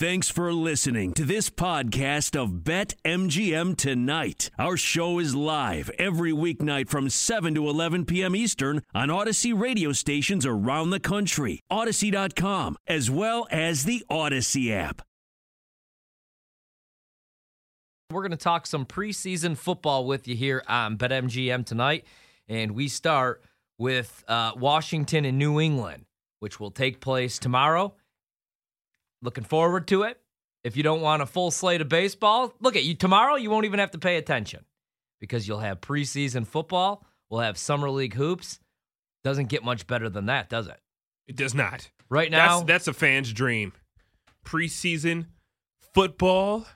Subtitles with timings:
[0.00, 4.48] Thanks for listening to this podcast of Bet MGM Tonight.
[4.58, 8.34] Our show is live every weeknight from 7 to 11 p.m.
[8.34, 15.02] Eastern on Audacy radio stations around the country, Audacy.com, as well as the Odyssey app.
[18.10, 22.06] We're going to talk some preseason football with you here on Bet MGM tonight.
[22.48, 23.42] And we start
[23.76, 26.06] with uh, Washington and New England,
[26.38, 27.92] which will take place tomorrow.
[29.22, 30.18] Looking forward to it.
[30.64, 33.36] If you don't want a full slate of baseball, look at you tomorrow.
[33.36, 34.64] You won't even have to pay attention
[35.20, 37.04] because you'll have preseason football.
[37.30, 38.60] We'll have summer league hoops.
[39.24, 40.78] Doesn't get much better than that, does it?
[41.26, 41.90] It does not.
[42.08, 43.72] Right now, That's that's a fan's dream.
[44.44, 45.26] Preseason
[45.94, 46.66] football,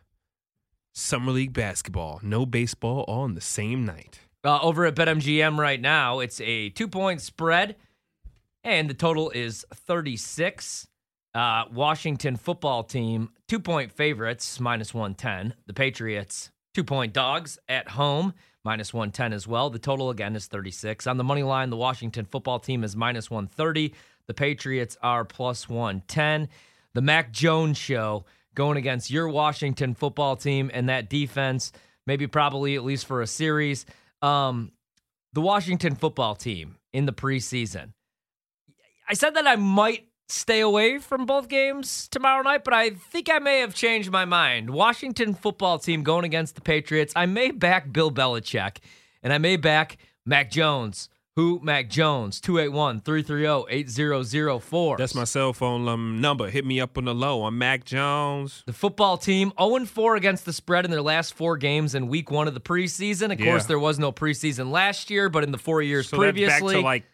[0.92, 4.20] summer league basketball, no baseball all on the same night.
[4.44, 7.76] uh, over at BetMGM right now, it's a two point spread,
[8.62, 10.86] and the total is 36.
[11.34, 15.54] Uh, Washington football team, two point favorites, minus 110.
[15.66, 19.68] The Patriots, two point dogs at home, minus 110 as well.
[19.68, 21.06] The total again is 36.
[21.08, 23.92] On the money line, the Washington football team is minus 130.
[24.26, 26.48] The Patriots are plus 110.
[26.94, 31.72] The Mac Jones show going against your Washington football team and that defense,
[32.06, 33.84] maybe probably at least for a series.
[34.22, 34.70] Um,
[35.32, 37.92] the Washington football team in the preseason.
[39.08, 43.30] I said that I might stay away from both games tomorrow night, but I think
[43.30, 44.70] I may have changed my mind.
[44.70, 47.12] Washington football team going against the Patriots.
[47.16, 48.78] I may back Bill Belichick
[49.22, 51.08] and I may back Mac Jones.
[51.36, 52.40] Who Mac Jones?
[52.40, 54.96] 281 330 8004.
[54.96, 56.48] That's my cell phone um, number.
[56.48, 57.44] Hit me up on the low.
[57.44, 58.62] I'm Mac Jones.
[58.66, 62.30] The football team 0 4 against the spread in their last four games in week
[62.30, 63.32] one of the preseason.
[63.32, 63.46] Of Yeah.
[63.46, 66.74] course, there was no preseason last year, but in the four years So previously.
[66.74, 67.04] back to like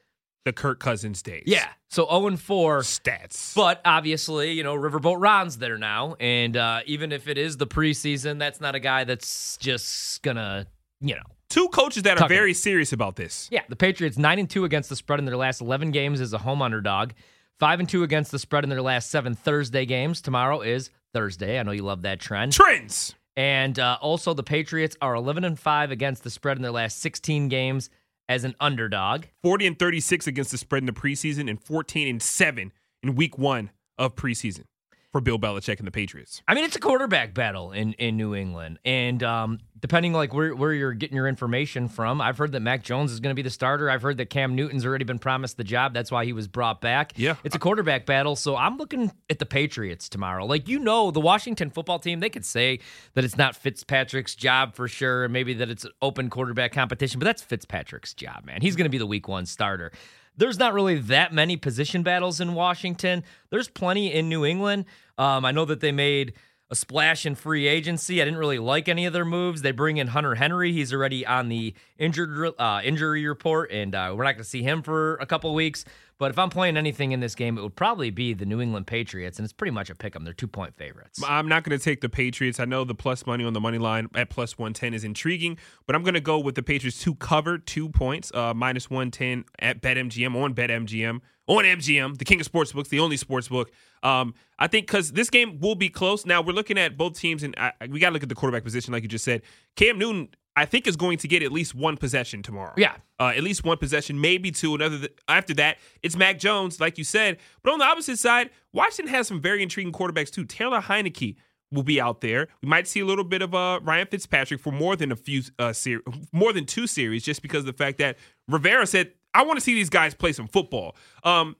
[0.44, 1.44] the Kirk Cousins days.
[1.46, 1.68] yeah.
[1.88, 2.80] So 0 and 4.
[2.80, 3.54] Stats.
[3.54, 6.14] But obviously, you know, Riverboat Ron's there now.
[6.20, 10.36] And uh, even if it is the preseason, that's not a guy that's just going
[10.36, 10.66] to,
[11.00, 11.22] you know.
[11.48, 12.28] Two coaches that are it.
[12.28, 13.48] very serious about this.
[13.50, 16.32] Yeah, the Patriots 9 and 2 against the spread in their last 11 games as
[16.32, 17.10] a home underdog.
[17.58, 20.22] 5 and 2 against the spread in their last 7 Thursday games.
[20.22, 21.58] Tomorrow is Thursday.
[21.58, 22.52] I know you love that trend.
[22.52, 23.16] Trends.
[23.36, 27.00] And uh, also, the Patriots are 11 and 5 against the spread in their last
[27.00, 27.90] 16 games
[28.30, 29.24] as an underdog.
[29.42, 33.36] 40 and 36 against the spread in the preseason and 14 and 7 in week
[33.36, 34.64] one of preseason
[35.12, 36.42] for Bill Belichick and the Patriots.
[36.46, 40.54] I mean, it's a quarterback battle in, in New England, and um, depending like where,
[40.54, 43.42] where you're getting your information from, I've heard that Mac Jones is going to be
[43.42, 43.90] the starter.
[43.90, 45.94] I've heard that Cam Newton's already been promised the job.
[45.94, 47.12] That's why he was brought back.
[47.16, 47.36] Yeah.
[47.42, 48.36] it's a quarterback battle.
[48.36, 50.46] So I'm looking at the Patriots tomorrow.
[50.46, 52.78] Like you know, the Washington football team, they could say
[53.14, 57.18] that it's not Fitzpatrick's job for sure, and maybe that it's an open quarterback competition,
[57.18, 58.60] but that's Fitzpatrick's job, man.
[58.62, 59.92] He's going to be the Week One starter.
[60.40, 63.24] There's not really that many position battles in Washington.
[63.50, 64.86] There's plenty in New England.
[65.18, 66.32] Um, I know that they made
[66.70, 68.22] a splash in free agency.
[68.22, 69.62] I didn't really like any of their moves.
[69.62, 70.72] They bring in Hunter Henry.
[70.72, 74.62] He's already on the injured uh, injury report, and uh, we're not going to see
[74.62, 75.84] him for a couple weeks.
[76.18, 78.86] But if I'm playing anything in this game, it would probably be the New England
[78.86, 80.22] Patriots, and it's pretty much a pick 'em.
[80.24, 81.18] They're two point favorites.
[81.26, 82.60] I'm not going to take the Patriots.
[82.60, 85.56] I know the plus money on the money line at plus 110 is intriguing,
[85.86, 89.44] but I'm going to go with the Patriots to cover two points, uh, minus 110
[89.60, 91.20] at BetMGM on BetMGM
[91.50, 93.66] on MGM, the king of sportsbooks, the only sportsbook.
[94.02, 96.24] Um, I think because this game will be close.
[96.24, 98.62] Now we're looking at both teams, and I, we got to look at the quarterback
[98.62, 99.42] position, like you just said.
[99.74, 102.72] Cam Newton, I think, is going to get at least one possession tomorrow.
[102.76, 102.94] Yeah.
[103.18, 104.74] uh, at least one possession, maybe two.
[104.76, 107.38] Another th- after that, it's Mac Jones, like you said.
[107.62, 110.44] But on the opposite side, Washington has some very intriguing quarterbacks too.
[110.44, 111.36] Taylor Heinicke
[111.72, 112.48] will be out there.
[112.62, 115.42] We might see a little bit of uh, Ryan Fitzpatrick for more than a few
[115.58, 118.16] uh, ser- more than two series, just because of the fact that
[118.48, 121.56] Rivera said, "I want to see these guys play some football." Um,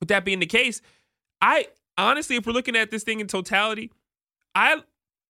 [0.00, 0.80] with that being the case,
[1.40, 3.90] I honestly, if we're looking at this thing in totality,
[4.54, 4.82] I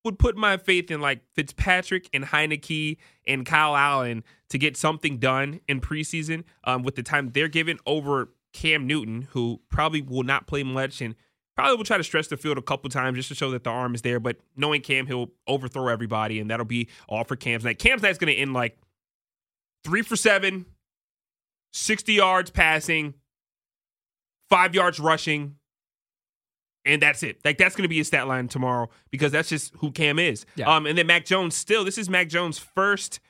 [0.05, 2.97] would put my faith in like Fitzpatrick and Heinicke
[3.27, 7.79] and Kyle Allen to get something done in preseason um, with the time they're given
[7.87, 11.15] over Cam Newton, who probably will not play much and
[11.55, 13.71] probably will try to stretch the field a couple times just to show that the
[13.71, 14.21] arm is there.
[14.21, 17.79] But knowing Cam, he'll overthrow everybody, and that'll be all for Cam's night.
[17.79, 18.79] Cam's night's going to end like
[19.85, 20.67] three for seven,
[21.73, 23.15] 60 yards passing,
[24.49, 25.57] five yards rushing,
[26.85, 27.39] and that's it.
[27.45, 30.47] Like that's going to be his stat line tomorrow because that's just who Cam is.
[30.57, 30.75] Yeah.
[30.75, 31.85] Um, and then Mac Jones still.
[31.85, 33.21] This is Mac Jones' first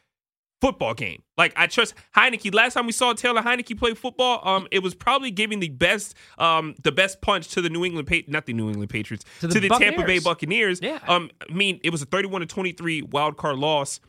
[0.61, 1.23] football game.
[1.37, 2.55] Like I trust Heinicke.
[2.55, 6.15] Last time we saw Taylor Heinicke play football, um, it was probably giving the best,
[6.39, 9.49] um, the best punch to the New England, pa- not the New England Patriots, To
[9.49, 10.81] to the the, Tampa Bay Buccaneers.
[10.81, 11.03] Buccaneers.
[11.09, 11.13] Yeah.
[11.13, 14.01] Um, I mean, it was a thirty-one to twenty-three wild card loss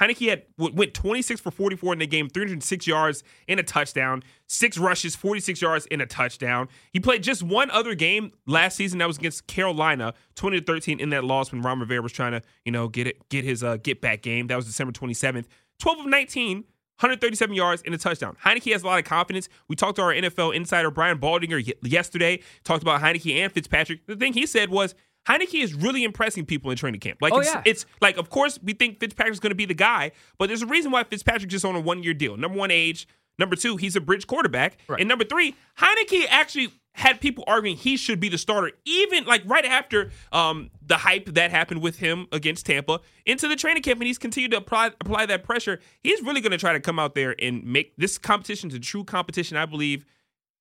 [0.00, 4.76] Heinicke had went 26 for 44 in the game, 306 yards and a touchdown, six
[4.76, 6.68] rushes, 46 yards and a touchdown.
[6.92, 11.00] He played just one other game last season that was against Carolina, 20 to 13
[11.00, 13.62] in that loss when Ron Rivera was trying to, you know, get it get his
[13.62, 14.48] uh, get back game.
[14.48, 15.46] That was December 27th.
[15.78, 18.36] 12 of 19, 137 yards and a touchdown.
[18.44, 19.48] Heinicke has a lot of confidence.
[19.68, 24.06] We talked to our NFL insider Brian Baldinger yesterday, talked about Heinicke and Fitzpatrick.
[24.06, 24.94] The thing he said was
[25.26, 27.18] Heinicke is really impressing people in training camp.
[27.22, 27.62] Like Oh, it's, yeah.
[27.64, 30.66] it's like, of course, we think Fitzpatrick's going to be the guy, but there's a
[30.66, 32.36] reason why Fitzpatrick's just on a one year deal.
[32.36, 33.08] Number one, age.
[33.38, 34.78] Number two, he's a bridge quarterback.
[34.86, 35.00] Right.
[35.00, 39.42] And number three, Heinicke actually had people arguing he should be the starter, even like
[39.46, 43.98] right after um, the hype that happened with him against Tampa into the training camp,
[43.98, 45.80] and he's continued to apply apply that pressure.
[46.04, 49.02] He's really going to try to come out there and make this competition to true
[49.02, 49.56] competition.
[49.56, 50.04] I believe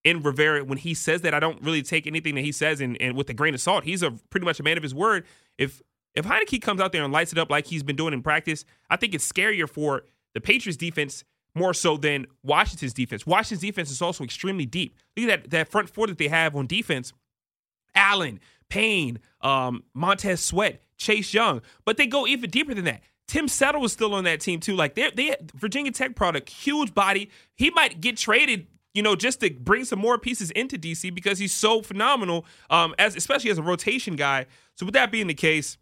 [0.04, 1.34] in Rivera when he says that.
[1.34, 3.84] I don't really take anything that he says and, and with a grain of salt.
[3.84, 5.26] He's a pretty much a man of his word.
[5.58, 5.82] If
[6.14, 8.66] if Heinicke comes out there and lights it up like he's been doing in practice,
[8.90, 10.04] I think it's scarier for
[10.34, 11.24] the Patriots defense
[11.56, 13.26] more so than Washington's defense.
[13.26, 14.96] Washington's defense is also extremely deep.
[15.18, 17.14] Look at that, that front four that they have on defense.
[17.96, 18.40] Allen,
[18.70, 23.02] Payne, um, Montez Sweat, Chase Young, but they go even deeper than that.
[23.28, 24.76] Tim Settle was still on that team too.
[24.76, 27.30] Like they, they Virginia Tech product, huge body.
[27.56, 31.40] He might get traded, you know, just to bring some more pieces into DC because
[31.40, 34.46] he's so phenomenal, um, as especially as a rotation guy.
[34.76, 35.78] So with that being the case,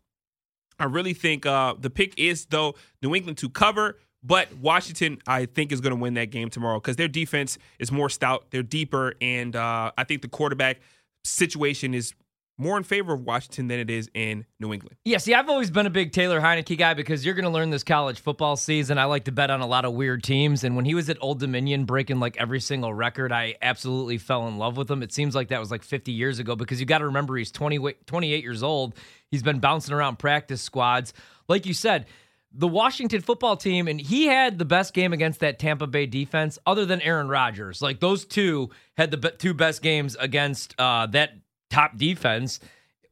[0.79, 5.45] I really think uh, the pick is though New England to cover, but Washington I
[5.45, 8.63] think is going to win that game tomorrow because their defense is more stout, they're
[8.63, 10.79] deeper, and uh, I think the quarterback
[11.23, 12.13] situation is
[12.57, 14.97] more in favor of Washington than it is in New England.
[15.03, 17.71] Yeah, see, I've always been a big Taylor Heinicke guy because you're going to learn
[17.71, 18.97] this college football season.
[18.97, 20.63] I like to bet on a lot of weird teams.
[20.63, 24.47] And when he was at Old Dominion breaking like every single record, I absolutely fell
[24.47, 25.01] in love with him.
[25.01, 27.51] It seems like that was like 50 years ago because you got to remember he's
[27.51, 28.95] 20, 28 years old.
[29.29, 31.13] He's been bouncing around practice squads.
[31.47, 32.05] Like you said,
[32.53, 36.59] the Washington football team, and he had the best game against that Tampa Bay defense,
[36.65, 37.81] other than Aaron Rodgers.
[37.81, 41.31] Like those two had the two best games against uh, that
[41.71, 42.59] top defense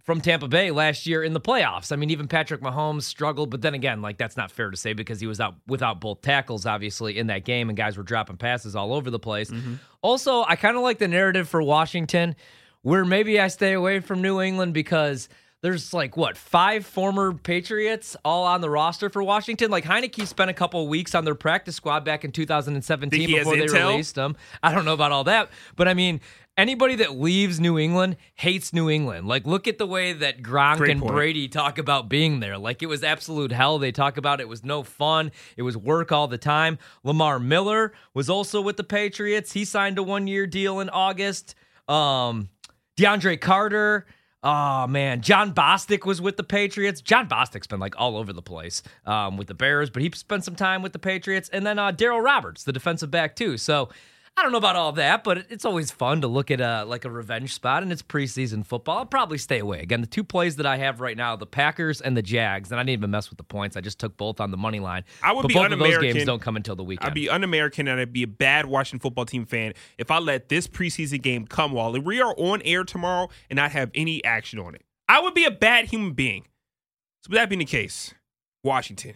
[0.04, 1.92] from Tampa Bay last year in the playoffs.
[1.92, 4.94] I mean, even Patrick Mahomes struggled, but then again, like that's not fair to say
[4.94, 8.38] because he was out without both tackles, obviously, in that game, and guys were dropping
[8.38, 9.52] passes all over the place.
[9.52, 9.76] Mm-hmm.
[10.02, 12.36] Also, I kind of like the narrative for Washington,
[12.82, 15.30] where maybe I stay away from New England because
[15.62, 19.70] there's like what five former Patriots all on the roster for Washington.
[19.70, 23.36] Like Heinicke spent a couple weeks on their practice squad back in 2017 Think he
[23.36, 23.90] has before they intel?
[23.92, 24.38] released them.
[24.64, 26.20] I don't know about all that, but I mean.
[26.60, 29.30] Anybody that leaves New England hates New England.
[29.30, 31.14] Like, look at the way that Gronk Great and point.
[31.14, 32.58] Brady talk about being there.
[32.58, 33.80] Like, it was absolute hell.
[33.80, 35.32] They talk about it was no fun.
[35.56, 36.78] It was work all the time.
[37.02, 39.54] Lamar Miller was also with the Patriots.
[39.54, 41.56] He signed a one year deal in August.
[41.88, 42.50] Um,
[42.98, 44.06] DeAndre Carter.
[44.44, 47.00] Oh man, Jon Bostic was with the Patriots.
[47.00, 50.44] Jon Bostic's been like all over the place um, with the Bears, but he spent
[50.44, 51.50] some time with the Patriots.
[51.54, 53.58] And then uh, Darryl Roberts, the defensive back too.
[53.58, 53.90] So
[54.40, 57.04] I don't know about all that, but it's always fun to look at a like
[57.04, 59.00] a revenge spot, and it's preseason football.
[59.00, 59.82] I'll probably stay away.
[59.82, 62.80] Again, the two plays that I have right now, the Packers and the Jags, and
[62.80, 63.76] I didn't even mess with the points.
[63.76, 65.04] I just took both on the money line.
[65.22, 67.10] I would but be both of those games don't come until the weekend.
[67.10, 70.48] I'd be un-American and I'd be a bad Washington football team fan if I let
[70.48, 74.58] this preseason game come while we are on air tomorrow and not have any action
[74.58, 74.86] on it.
[75.10, 76.44] I would be a bad human being.
[77.24, 78.14] So with that being the case,
[78.64, 79.16] Washington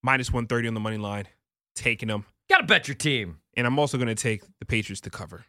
[0.00, 1.26] minus 130 on the money line,
[1.74, 2.24] taking them.
[2.48, 3.38] Gotta bet your team.
[3.56, 5.44] And I'm also going to take the Patriots to cover.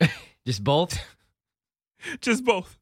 [0.46, 0.98] Just both.
[2.20, 2.76] Just both.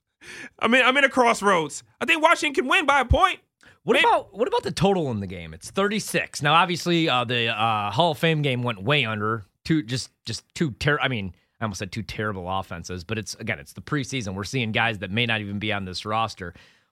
[0.58, 1.82] I mean, I'm in a crossroads.
[2.00, 3.40] I think Washington can win by a point.
[3.84, 5.54] What Maybe- about what about the total in the game?
[5.54, 6.42] It's 36.
[6.42, 9.46] Now, obviously, uh, the uh, Hall of Fame game went way under.
[9.64, 13.34] Two just just two ter- I mean, I almost said two terrible offenses, but it's
[13.36, 14.34] again, it's the preseason.
[14.34, 16.48] We're seeing guys that may not even be on this roster.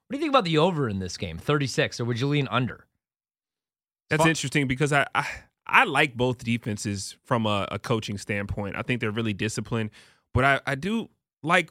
[0.07, 1.37] What do you think about the over in this game?
[1.37, 2.87] 36, or would you lean under?
[4.09, 5.27] That's Fun- interesting because I, I
[5.69, 8.77] I like both defenses from a, a coaching standpoint.
[8.77, 9.91] I think they're really disciplined,
[10.33, 11.09] but I, I do
[11.43, 11.71] like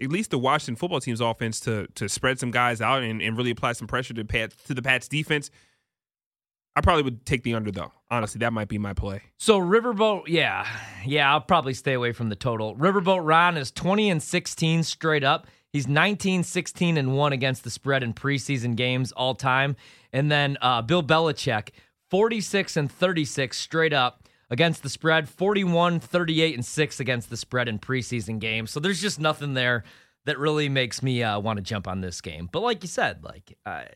[0.00, 3.36] at least the Washington football team's offense to to spread some guys out and, and
[3.36, 5.50] really apply some pressure to Pat to the Pats defense.
[6.74, 7.92] I probably would take the under though.
[8.10, 9.22] Honestly, that might be my play.
[9.38, 10.66] So Riverboat, yeah,
[11.04, 12.76] yeah, I'll probably stay away from the total.
[12.76, 15.46] Riverboat Ron is 20 and 16 straight up.
[15.72, 19.76] He's 19, 16 and one against the spread in preseason games all time.
[20.12, 21.70] And then uh, Bill Belichick,
[22.10, 27.68] 46 and 36 straight up against the spread, 41, 38 and six against the spread
[27.68, 28.70] in preseason games.
[28.70, 29.84] So there's just nothing there
[30.24, 32.48] that really makes me uh, want to jump on this game.
[32.50, 33.56] But like you said, like.
[33.64, 33.88] I-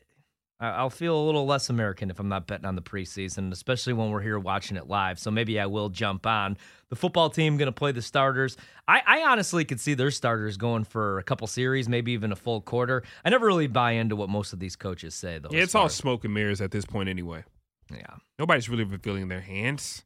[0.61, 4.11] will feel a little less American if I'm not betting on the preseason, especially when
[4.11, 5.17] we're here watching it live.
[5.17, 6.55] So maybe I will jump on.
[6.89, 8.57] The football team going to play the starters.
[8.87, 12.35] I, I honestly could see their starters going for a couple series, maybe even a
[12.35, 13.01] full quarter.
[13.25, 15.49] I never really buy into what most of these coaches say, though.
[15.51, 17.43] Yeah, it's all smoke and mirrors at this point, anyway.
[17.91, 18.15] Yeah.
[18.39, 20.03] Nobody's really revealing their hands,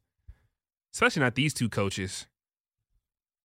[0.94, 2.26] especially not these two coaches.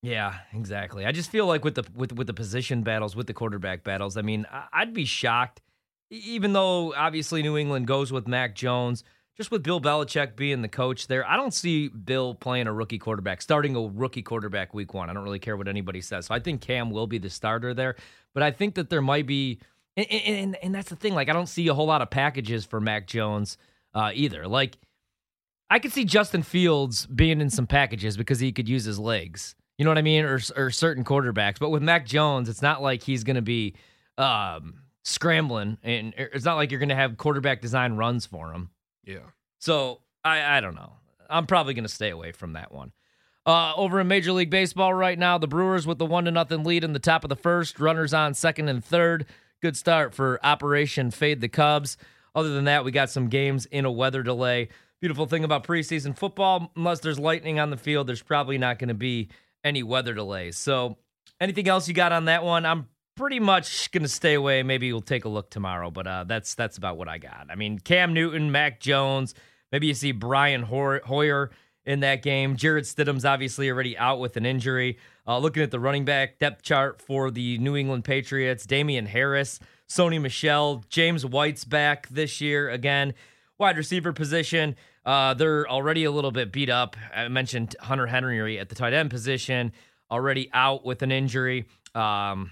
[0.03, 1.05] Yeah, exactly.
[1.05, 4.17] I just feel like with the with with the position battles, with the quarterback battles,
[4.17, 5.61] I mean, I'd be shocked,
[6.09, 9.03] even though obviously New England goes with Mac Jones.
[9.37, 12.99] Just with Bill Belichick being the coach there, I don't see Bill playing a rookie
[12.99, 15.09] quarterback, starting a rookie quarterback week one.
[15.09, 16.25] I don't really care what anybody says.
[16.25, 17.95] So I think Cam will be the starter there,
[18.33, 19.59] but I think that there might be,
[19.95, 21.15] and, and, and that's the thing.
[21.15, 23.57] Like I don't see a whole lot of packages for Mac Jones
[23.93, 24.47] uh, either.
[24.47, 24.77] Like
[25.69, 29.55] I could see Justin Fields being in some packages because he could use his legs.
[29.77, 30.25] You know what I mean?
[30.25, 31.59] Or, or certain quarterbacks.
[31.59, 33.75] But with Mac Jones, it's not like he's going to be
[34.17, 38.69] um, scrambling, and it's not like you're going to have quarterback design runs for him.
[39.05, 39.19] Yeah.
[39.59, 40.93] So I, I don't know.
[41.29, 42.91] I'm probably going to stay away from that one.
[43.45, 46.63] Uh, over in Major League Baseball right now, the Brewers with the one to nothing
[46.63, 47.79] lead in the top of the first.
[47.79, 49.25] Runners on second and third.
[49.61, 51.97] Good start for Operation Fade the Cubs.
[52.35, 54.69] Other than that, we got some games in a weather delay.
[55.01, 58.89] Beautiful thing about preseason football, unless there's lightning on the field, there's probably not going
[58.89, 59.29] to be
[59.63, 60.57] any weather delays.
[60.57, 60.97] So,
[61.39, 62.65] anything else you got on that one?
[62.65, 64.63] I'm pretty much going to stay away.
[64.63, 67.47] Maybe we'll take a look tomorrow, but uh, that's that's about what I got.
[67.49, 69.33] I mean, Cam Newton, Mac Jones.
[69.71, 71.51] Maybe you see Brian Hoyer
[71.85, 72.55] in that game.
[72.55, 74.97] Jarrett Stidham's obviously already out with an injury.
[75.31, 79.59] Uh, looking at the running back depth chart for the New England Patriots, Damien Harris,
[79.87, 83.13] Sony Michel, James White's back this year again.
[83.57, 84.75] Wide receiver position.
[85.05, 86.97] Uh, they're already a little bit beat up.
[87.15, 89.71] I mentioned Hunter Henry at the tight end position,
[90.11, 91.65] already out with an injury.
[91.95, 92.51] Um,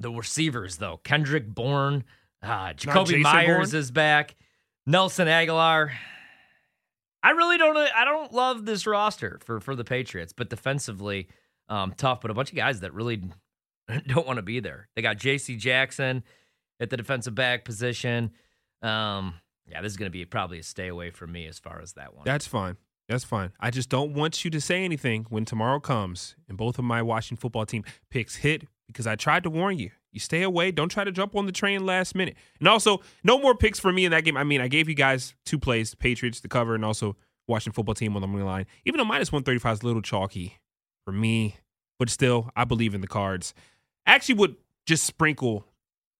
[0.00, 2.04] the receivers, though, Kendrick Bourne,
[2.42, 3.78] uh, Jakobi Meyers Bourne?
[3.78, 4.36] is back,
[4.86, 5.90] Nelson Agholor.
[7.22, 7.76] I really don't.
[7.76, 11.28] I don't love this roster for for the Patriots, but defensively,
[11.68, 12.20] um, tough.
[12.20, 13.22] But a bunch of guys that really
[14.06, 14.88] don't want to be there.
[14.96, 15.56] They got J.C.
[15.56, 16.22] Jackson
[16.80, 18.32] at the defensive back position.
[18.82, 19.34] Um,
[19.66, 21.94] yeah, this is going to be probably a stay away from me as far as
[21.94, 22.24] that one.
[22.24, 22.76] That's fine.
[23.08, 23.52] That's fine.
[23.60, 27.02] I just don't want you to say anything when tomorrow comes and both of my
[27.02, 29.90] Washington football team picks hit because I tried to warn you.
[30.10, 30.70] You stay away.
[30.70, 32.36] Don't try to jump on the train last minute.
[32.60, 34.36] And also, no more picks for me in that game.
[34.36, 37.16] I mean, I gave you guys two plays, Patriots to cover, and also
[37.46, 38.66] Washington football team on the money line.
[38.84, 40.58] Even though minus 135 is a little chalky
[41.04, 41.56] for me,
[41.98, 43.54] but still, I believe in the cards.
[44.06, 44.56] I actually would
[44.86, 45.66] just sprinkle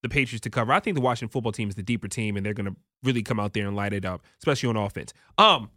[0.03, 0.73] the Patriots to cover.
[0.73, 3.23] I think the Washington football team is the deeper team, and they're going to really
[3.23, 5.12] come out there and light it up, especially on offense.
[5.38, 5.71] Um,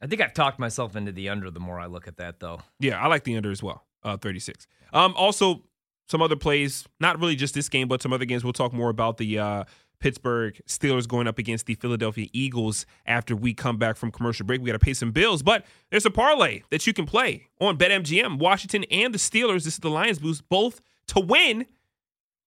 [0.00, 2.60] I think I've talked myself into the under the more I look at that, though.
[2.80, 3.84] Yeah, I like the under as well.
[4.02, 4.66] Uh, 36.
[4.92, 5.62] Um, also,
[6.08, 8.44] some other plays, not really just this game, but some other games.
[8.44, 9.64] We'll talk more about the uh,
[10.00, 14.60] Pittsburgh Steelers going up against the Philadelphia Eagles after we come back from commercial break.
[14.60, 17.76] We got to pay some bills, but there's a parlay that you can play on
[17.76, 18.38] BetMGM.
[18.38, 19.64] Washington and the Steelers.
[19.64, 21.66] This is the Lions boost, both to win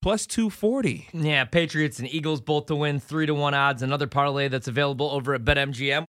[0.02, 1.10] plus 240.
[1.14, 3.82] Yeah, Patriots and Eagles both to win, three to one odds.
[3.82, 6.00] Another parlay that's available over at BetMGM.